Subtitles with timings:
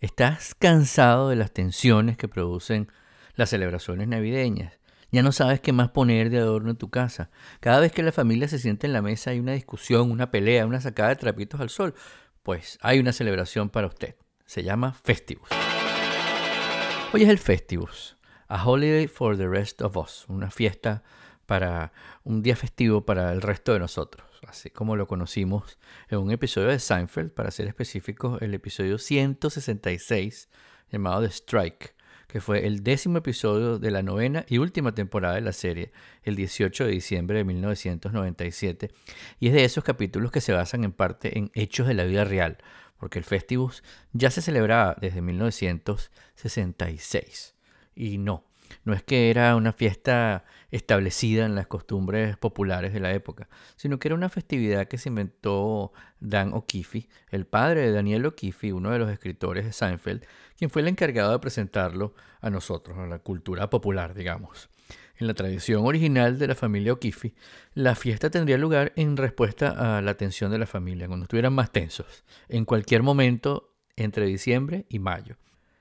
[0.00, 2.86] ¿Estás cansado de las tensiones que producen
[3.34, 4.78] las celebraciones navideñas?
[5.10, 7.30] Ya no sabes qué más poner de adorno en tu casa.
[7.58, 10.66] Cada vez que la familia se siente en la mesa hay una discusión, una pelea,
[10.66, 11.94] una sacada de trapitos al sol.
[12.44, 14.14] Pues hay una celebración para usted.
[14.46, 15.48] Se llama Festivus.
[17.12, 21.02] Hoy es el Festivus, a holiday for the rest of us, una fiesta
[21.46, 21.92] para
[22.22, 25.78] un día festivo para el resto de nosotros, así como lo conocimos
[26.08, 30.48] en un episodio de Seinfeld, para ser específicos, el episodio 166
[30.90, 31.94] llamado The Strike,
[32.28, 36.36] que fue el décimo episodio de la novena y última temporada de la serie, el
[36.36, 38.90] 18 de diciembre de 1997,
[39.40, 42.24] y es de esos capítulos que se basan en parte en hechos de la vida
[42.24, 42.58] real,
[42.98, 43.82] porque el Festivus
[44.12, 47.54] ya se celebraba desde 1966.
[47.94, 48.44] Y no,
[48.84, 53.98] no es que era una fiesta establecida en las costumbres populares de la época, sino
[53.98, 58.90] que era una festividad que se inventó Dan O'Keefe, el padre de Daniel O'Keefe, uno
[58.90, 60.24] de los escritores de Seinfeld,
[60.56, 64.68] quien fue el encargado de presentarlo a nosotros, a la cultura popular, digamos.
[65.16, 67.34] En la tradición original de la familia O'Keefe,
[67.74, 71.72] la fiesta tendría lugar en respuesta a la tensión de la familia, cuando estuvieran más
[71.72, 75.36] tensos, en cualquier momento entre diciembre y mayo.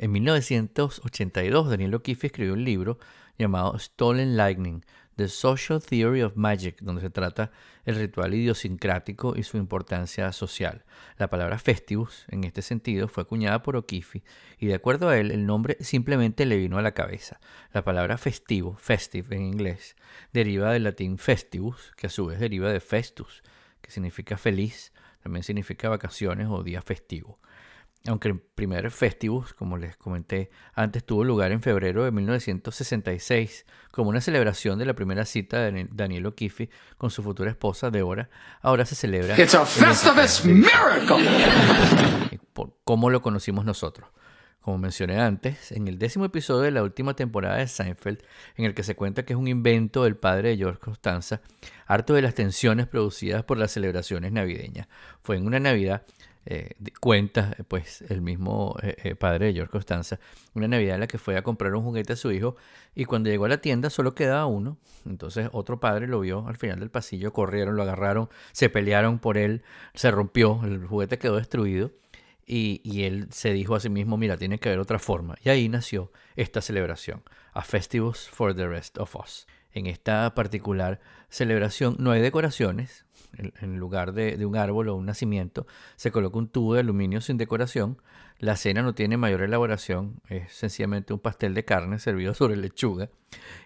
[0.00, 3.00] En 1982, Daniel O'Keefe escribió un libro
[3.36, 4.84] llamado Stolen Lightning,
[5.16, 7.50] The Social Theory of Magic, donde se trata
[7.84, 10.84] el ritual idiosincrático y su importancia social.
[11.16, 14.22] La palabra festivus, en este sentido, fue acuñada por O'Keefe
[14.60, 17.40] y de acuerdo a él, el nombre simplemente le vino a la cabeza.
[17.72, 19.96] La palabra festivo, festive en inglés,
[20.32, 23.42] deriva del latín festivus, que a su vez deriva de festus,
[23.80, 24.92] que significa feliz,
[25.24, 27.40] también significa vacaciones o día festivo
[28.06, 34.10] aunque el primer Festivus, como les comenté antes, tuvo lugar en febrero de 1966 como
[34.10, 38.30] una celebración de la primera cita de Daniel O'Keefe con su futura esposa Deborah,
[38.62, 41.26] ahora se celebra It's a Festivus miracle.
[42.52, 44.08] por cómo lo conocimos nosotros.
[44.60, 48.22] Como mencioné antes, en el décimo episodio de la última temporada de Seinfeld,
[48.56, 51.40] en el que se cuenta que es un invento del padre de George Costanza,
[51.86, 54.88] harto de las tensiones producidas por las celebraciones navideñas.
[55.22, 56.04] Fue en una Navidad
[56.50, 60.18] eh, cuenta pues el mismo eh, eh, padre de George Costanza,
[60.54, 62.56] una Navidad en la que fue a comprar un juguete a su hijo
[62.94, 64.78] y cuando llegó a la tienda solo quedaba uno.
[65.04, 69.36] Entonces otro padre lo vio al final del pasillo, corrieron, lo agarraron, se pelearon por
[69.36, 71.92] él, se rompió, el juguete quedó destruido
[72.46, 75.36] y, y él se dijo a sí mismo, mira, tiene que haber otra forma.
[75.44, 77.22] Y ahí nació esta celebración,
[77.52, 79.46] A Festivus for the Rest of Us.
[79.78, 83.04] En esta particular celebración no hay decoraciones,
[83.36, 87.36] en lugar de, un árbol o un nacimiento, se coloca un tubo de aluminio sin
[87.36, 88.02] decoración.
[88.40, 93.08] La cena no tiene mayor elaboración, es sencillamente un pastel de carne servido sobre lechuga.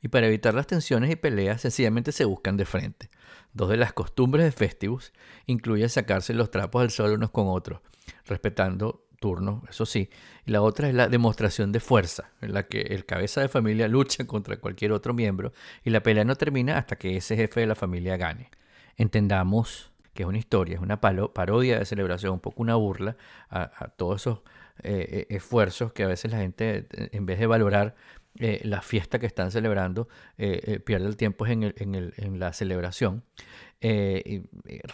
[0.00, 3.10] Y para evitar las tensiones y peleas, sencillamente se buscan de frente.
[3.52, 5.12] Dos de las costumbres de Festivus
[5.44, 7.82] incluyen sacarse los trapos al sol unos con otros,
[8.24, 10.10] respetando turnos, eso sí.
[10.46, 13.88] Y la otra es la demostración de fuerza, en la que el cabeza de familia
[13.88, 15.52] lucha contra cualquier otro miembro
[15.84, 18.50] y la pelea no termina hasta que ese jefe de la familia gane
[18.98, 23.16] entendamos que es una historia, es una parodia de celebración, un poco una burla
[23.50, 24.38] a, todos esos
[24.82, 27.94] eh, eh, esfuerzos que a veces la gente, en vez de valorar
[28.38, 33.24] la fiesta que están celebrando, pierde el tiempo en, en, la celebración.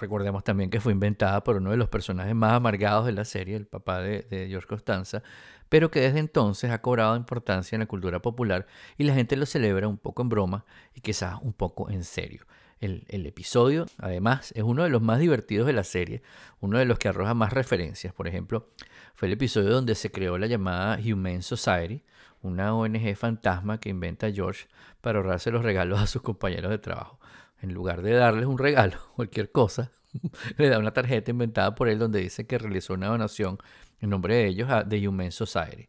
[0.00, 3.56] Recordemos también que fue inventada por uno de los personajes más amargados de la serie,
[3.56, 5.22] el papá de, George Costanza,
[5.68, 8.66] pero que desde entonces ha cobrado importancia en la cultura popular
[8.98, 12.46] y la gente lo celebra un poco en broma y quizás un poco en serio.
[12.80, 16.22] El, episodio, además, es uno de los más divertidos de la serie,
[16.60, 18.12] uno de los que arroja más referencias.
[18.12, 18.68] Por ejemplo,
[19.14, 22.02] fue el episodio donde se creó la llamada Humane Society,
[22.44, 24.66] una ONG fantasma que inventa George
[25.00, 27.18] para ahorrarse los regalos a sus compañeros de trabajo.
[27.60, 29.90] En lugar de darles un regalo, cualquier cosa,
[30.58, 33.58] le da una tarjeta inventada por él donde dice que realizó una donación
[34.00, 35.88] en nombre de ellos a The Humane Society.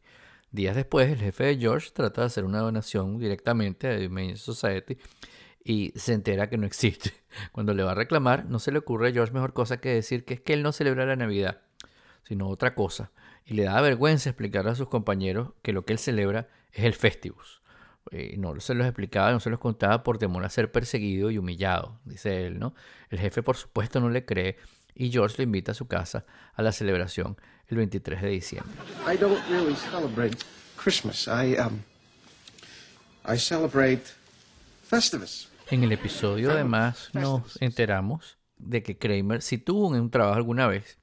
[0.52, 4.38] Días después, el jefe de George trata de hacer una donación directamente a The Humane
[4.38, 4.98] Society
[5.66, 7.14] y se entera que no existe.
[7.52, 10.24] Cuando le va a reclamar, no se le ocurre a George mejor cosa que decir
[10.24, 11.62] que es que él no celebra la Navidad,
[12.24, 13.12] sino otra cosa.
[13.46, 16.94] Y le da vergüenza explicar a sus compañeros que lo que él celebra es el
[16.94, 17.62] Festivus.
[18.12, 21.38] Y no se los explicaba, no se los contaba por temor a ser perseguido y
[21.38, 22.76] humillado, dice él, ¿no?
[23.10, 24.58] El jefe, por supuesto, no le cree
[24.94, 27.38] y George lo invita a su casa a la celebración
[27.68, 28.74] el 23 de diciembre.
[29.12, 30.38] I don't really celebrate
[30.82, 31.28] Christmas.
[31.28, 31.82] I, um,
[33.28, 34.04] I celebrate
[34.84, 35.50] Festivus.
[35.72, 41.00] En el episodio además nos enteramos de que Kramer si tuvo un trabajo alguna vez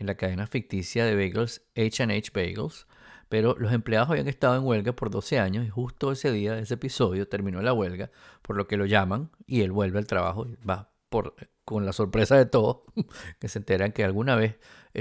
[0.00, 2.86] en la cadena ficticia de bagels H&H Bagels,
[3.28, 6.74] pero los empleados habían estado en huelga por 12 años y justo ese día ese
[6.74, 8.10] episodio terminó la huelga,
[8.42, 11.92] por lo que lo llaman y él vuelve al trabajo y va por, con la
[11.92, 12.78] sorpresa de todos
[13.38, 14.56] que se enteran que alguna vez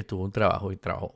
[0.06, 1.16] tuvo un trabajo y trabajó.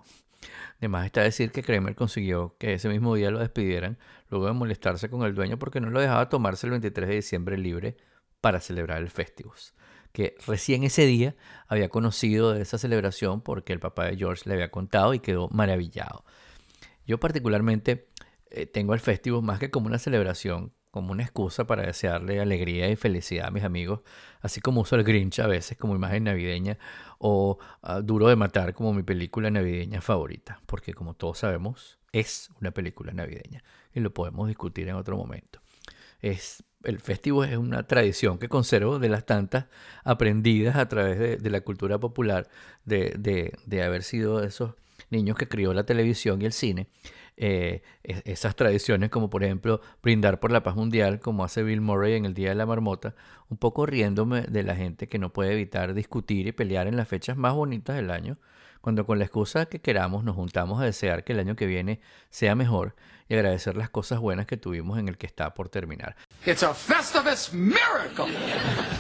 [0.78, 3.98] Además está decir que Kramer consiguió que ese mismo día lo despidieran,
[4.30, 7.58] luego de molestarse con el dueño porque no lo dejaba tomarse el 23 de diciembre
[7.58, 7.98] libre
[8.42, 9.74] para celebrar el Festivus.
[10.14, 11.36] Que recién ese día
[11.68, 15.50] había conocido de esa celebración porque el papá de George le había contado y quedó
[15.50, 16.24] maravillado.
[17.06, 18.08] Yo particularmente
[18.50, 22.88] eh, tengo el Festivus más que como una celebración, como una excusa para desearle alegría
[22.90, 24.02] y felicidad a mis amigos,
[24.42, 26.78] así como uso el Grinch a veces como imagen navideña
[27.18, 32.52] o ah, Duro de Matar como mi película navideña favorita, porque como todos sabemos es
[32.62, 35.60] una película navideña y lo podemos discutir en otro momento.
[36.22, 39.66] Es, el festivo es una tradición que conservo de las tantas
[40.04, 42.48] aprendidas a través de, la cultura popular,
[42.86, 44.74] de, haber sido esos
[45.10, 46.88] niños que crió la televisión y el cine
[47.36, 52.14] eh, esas tradiciones, como por ejemplo brindar por la paz mundial, como hace Bill Murray
[52.14, 53.16] en el Día de la Marmota,
[53.50, 57.08] un poco riéndome de la gente que no puede evitar discutir y pelear en las
[57.08, 58.38] fechas más bonitas del año,
[58.82, 62.02] cuando con la excusa que queramos nos juntamos a desear que el año que viene
[62.30, 62.96] sea mejor
[63.30, 66.16] y agradecer las cosas buenas que tuvimos en el que está por terminar.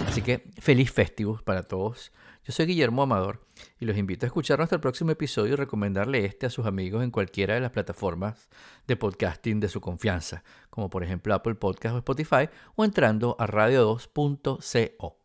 [0.07, 2.11] Así que feliz Festivus para todos.
[2.45, 3.45] Yo soy Guillermo Amador
[3.79, 7.11] y los invito a escuchar nuestro próximo episodio y recomendarle este a sus amigos en
[7.11, 8.49] cualquiera de las plataformas
[8.85, 13.47] de podcasting de su confianza, como por ejemplo Apple Podcast o Spotify, o entrando a
[13.47, 15.22] radio2.co.